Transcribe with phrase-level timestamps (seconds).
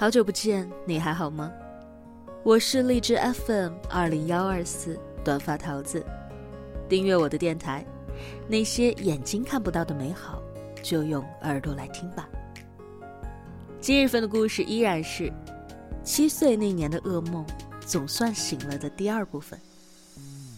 [0.00, 1.52] 好久不见，你还好吗？
[2.42, 6.02] 我是荔枝 FM 二零幺二四短发桃子，
[6.88, 7.84] 订阅我的电台，
[8.48, 10.40] 那些眼睛看不到的美好，
[10.82, 12.26] 就用耳朵来听吧。
[13.78, 15.30] 今日份的故事依然是
[16.02, 17.44] 七岁那年的噩梦
[17.84, 19.60] 总算醒了的第二部分。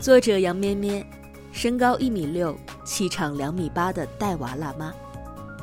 [0.00, 1.06] 作者杨咩咩，
[1.52, 4.92] 身高一米六，气场两米八的带娃辣妈，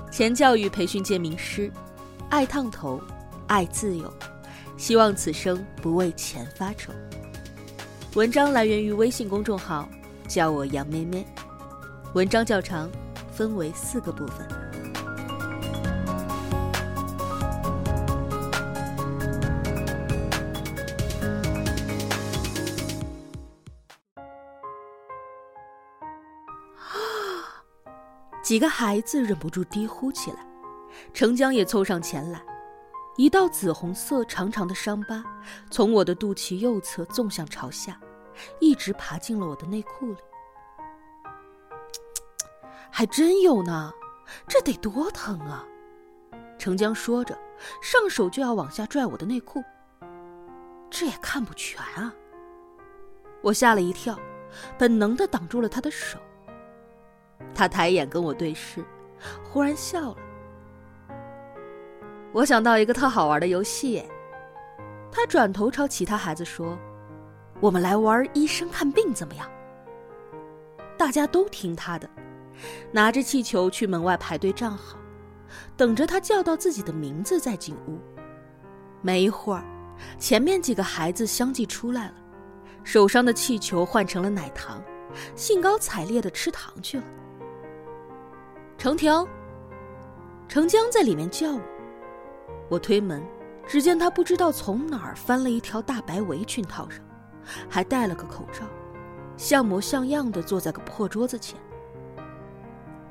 [0.10, 1.70] 前教育培训界名师，
[2.30, 3.02] 爱烫头。
[3.48, 4.12] 爱自由，
[4.78, 6.92] 希望此生不为钱发愁。
[8.16, 9.88] 文章来源于微信公众号
[10.28, 11.24] “叫我杨咩咩”，
[12.16, 12.90] 文章较长，
[13.32, 14.48] 分为四个部分。
[28.42, 30.38] 几个孩子忍不住低呼起来，
[31.14, 32.42] 程江也凑上前来。
[33.18, 35.24] 一道紫红色长长的伤疤，
[35.72, 37.98] 从我的肚脐右侧纵向朝下，
[38.60, 40.18] 一直爬进了我的内裤里。
[42.92, 43.94] 还真有呢，
[44.48, 45.66] 这得多疼啊！
[46.58, 47.38] 程江说着，
[47.82, 49.64] 上手就要往下拽我的内裤。
[50.90, 52.14] 这也看不全啊！
[53.42, 54.18] 我吓了一跳，
[54.78, 56.20] 本能的挡住了他的手。
[57.54, 58.84] 他抬眼跟我对视，
[59.44, 60.18] 忽然笑了。
[62.36, 64.04] 我想到一个特好玩的游戏，
[65.10, 66.78] 他转头朝其他孩子说
[67.62, 69.50] ：“我们来玩医生看病怎么样？”
[71.00, 72.10] 大家都听他的，
[72.92, 74.98] 拿着气球去门外排队站好，
[75.78, 77.98] 等着他叫到自己的名字再进屋。
[79.02, 79.64] 没一会儿，
[80.20, 82.16] 前面几个孩子相继出来了，
[82.84, 84.84] 手上的气球换成了奶糖，
[85.38, 87.06] 兴高采烈的吃糖去了。
[88.78, 89.26] 程婷，
[90.50, 91.62] 程江在里面叫我。
[92.68, 93.24] 我推门，
[93.68, 97.00] 只见他不知道从哪儿翻了一条大白围裙套上，
[97.70, 98.66] 还戴了个口罩，
[99.38, 101.60] 像模像样的坐在个破桌子前。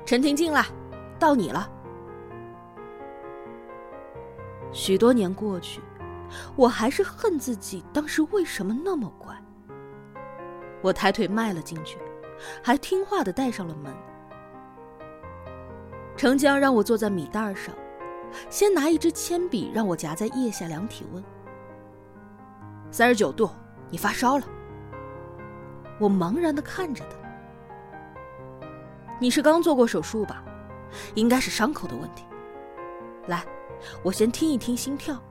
[0.05, 0.65] 陈婷进来，
[1.17, 1.69] 到你了。
[4.71, 5.81] 许多年过去，
[6.57, 9.33] 我还是恨自己当时为什么那么乖。
[10.81, 11.97] 我抬腿迈了进去，
[12.61, 13.93] 还听话的带上了门。
[16.17, 17.73] 程江让我坐在米袋上。
[18.49, 21.23] 先拿一支铅笔让我夹在腋下量体温，
[22.91, 23.49] 三十九度，
[23.89, 24.45] 你发烧了。
[25.99, 28.67] 我茫然的看着他，
[29.19, 30.43] 你是刚做过手术吧？
[31.13, 32.25] 应该是伤口的问题。
[33.27, 33.43] 来，
[34.03, 35.21] 我先听一听心跳。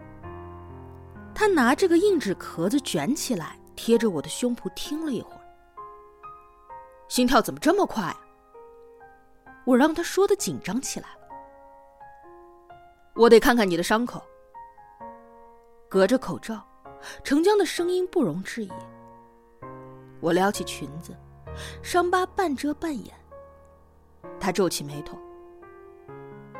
[1.34, 5.40] 他拿这个硬纸壳子卷起来，贴着我的胸脯听了一会儿，
[7.08, 8.14] 心跳怎么这么快？
[9.64, 11.23] 我让他说的紧张起来了。
[13.16, 14.22] 我得看看你的伤口。
[15.88, 16.66] 隔着口罩，
[17.22, 18.70] 程江的声音不容置疑。
[20.20, 21.14] 我撩起裙子，
[21.80, 23.14] 伤疤半遮半掩。
[24.40, 25.16] 他皱起眉头：“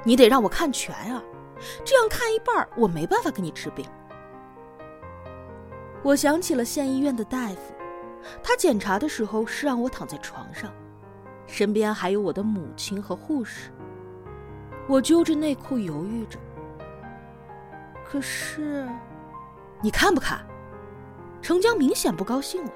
[0.05, 1.21] 你得让我看全啊，
[1.85, 3.85] 这样看一半，我没办法给你治病。”
[6.05, 7.75] 我想起了县医院的大夫，
[8.45, 10.73] 他检查的时候是让我躺在床上，
[11.49, 13.73] 身边还有我的母亲和护士。
[14.87, 16.39] 我揪着内裤犹豫着，
[18.15, 18.89] 可是，
[19.83, 20.47] 你看不看？
[21.43, 22.71] 程江明显不高兴了。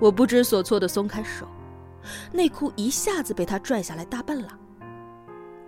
[0.00, 1.46] 我不知所措的松开手，
[2.32, 4.58] 内裤一下子被他拽下来大半拉。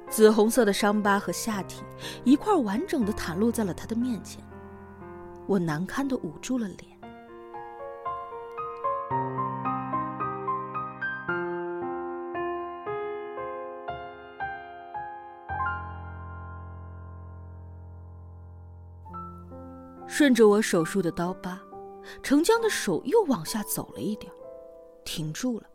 [0.08, 1.82] 紫红色的伤疤和下体
[2.24, 4.42] 一块完整的袒露在了他的面前，
[5.46, 6.93] 我难堪的捂住了脸。
[20.16, 21.60] 顺着我手术的刀疤，
[22.22, 24.32] 程江的手又往下走了一点，
[25.04, 25.66] 停住了。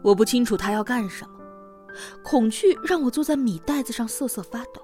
[0.00, 1.40] 我不清楚他要干什么，
[2.22, 4.80] 恐惧让我坐在米袋子上瑟瑟发抖。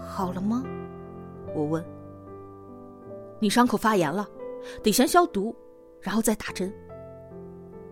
[0.00, 0.64] 好了吗？
[1.54, 1.84] 我问。
[3.40, 4.26] 你伤口发炎了，
[4.82, 5.54] 得先消毒，
[6.00, 6.72] 然后再打针。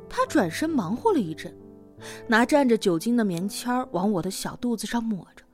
[0.09, 1.55] 他转身忙活了一阵，
[2.27, 5.45] 拿蘸着酒精的棉签往我的小肚子上抹着，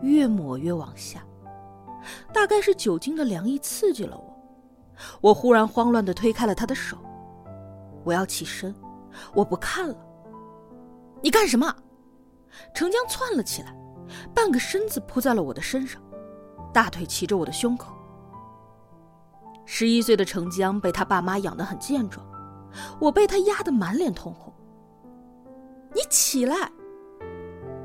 [0.00, 1.22] 越抹越往下。
[2.32, 4.36] 大概是酒精的凉意刺激了我，
[5.20, 6.96] 我忽然慌乱的推开了他的手。
[8.04, 8.74] 我要起身，
[9.34, 9.96] 我不看了。
[11.22, 11.74] 你干什么？
[12.74, 13.76] 程江窜了起来，
[14.34, 16.02] 半个身子扑在了我的身上，
[16.72, 17.94] 大腿骑着我的胸口。
[19.66, 22.26] 十一岁的程江被他爸妈养得很健壮，
[22.98, 24.52] 我被他压得满脸通红。
[25.94, 26.70] 你起来！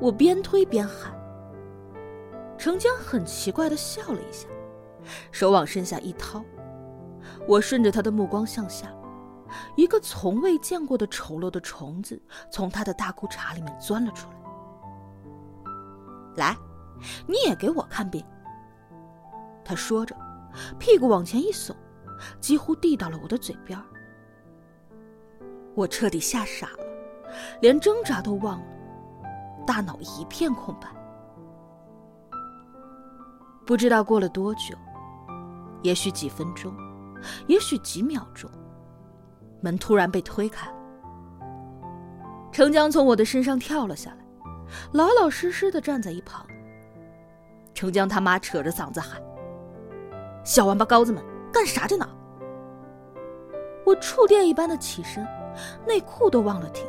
[0.00, 1.15] 我边推边喊。
[2.66, 4.48] 程江很奇怪的笑了一下，
[5.30, 6.44] 手往身下一掏，
[7.46, 8.92] 我顺着他的目光向下，
[9.76, 12.20] 一个从未见过的丑陋的虫子
[12.50, 14.36] 从他的大裤衩里面钻了出来。
[16.38, 16.56] 来，
[17.28, 18.26] 你也给我看病。
[19.64, 20.16] 他说着，
[20.76, 21.72] 屁股往前一耸，
[22.40, 23.80] 几乎递到了我的嘴边。
[25.76, 26.84] 我彻底吓傻了，
[27.60, 28.66] 连挣扎都忘了，
[29.64, 30.95] 大脑一片空白。
[33.66, 34.76] 不知道过了多久，
[35.82, 36.72] 也许几分钟，
[37.48, 38.48] 也许几秒钟，
[39.60, 40.74] 门突然被推开了。
[42.52, 44.18] 程江从我的身上跳了下来，
[44.92, 46.46] 老老实实的站在一旁。
[47.74, 49.20] 程江他妈扯着嗓子喊
[50.44, 51.22] ：“小王八羔子们，
[51.52, 52.08] 干啥着呢？”
[53.84, 55.26] 我触电一般的起身。
[55.86, 56.84] 内裤都忘了提，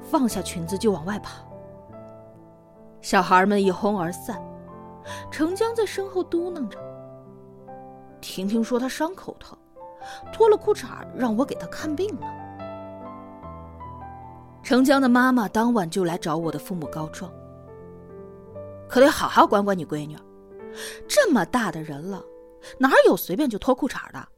[0.00, 1.44] 放下裙子就往外跑。
[3.02, 4.42] 小孩们一哄而散，
[5.30, 6.78] 程江在身后嘟囔着
[8.20, 9.56] ：“婷婷说她伤口疼，
[10.32, 12.26] 脱了裤衩让我给她看病呢。”
[14.62, 17.32] 程江的妈妈当晚就来找我的父母告状，
[18.88, 20.18] 可得好好管管你闺女，
[21.08, 22.22] 这么大的人了，
[22.78, 24.28] 哪有随便就脱裤衩的？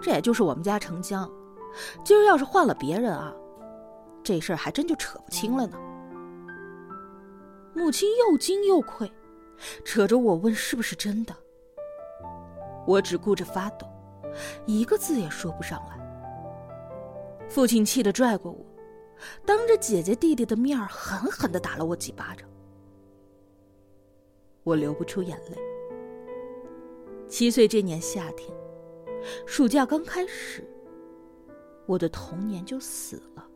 [0.00, 1.30] 这也就是我们家程江。
[2.04, 3.32] 今儿要是换了别人啊，
[4.24, 5.78] 这事儿还真就扯不清了呢。
[7.74, 9.10] 母亲又惊又愧，
[9.84, 11.34] 扯着我问是不是真的。
[12.86, 13.86] 我只顾着发抖，
[14.66, 15.98] 一个字也说不上来。
[17.48, 18.64] 父亲气得拽过我，
[19.44, 22.48] 当着姐姐弟弟的面狠狠的打了我几巴掌。
[24.64, 25.56] 我流不出眼泪。
[27.28, 28.50] 七岁这年夏天，
[29.46, 30.68] 暑假刚开始。
[31.86, 33.46] 我的童年就死了。